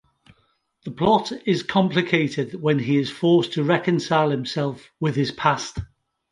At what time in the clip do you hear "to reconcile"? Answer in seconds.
3.53-4.31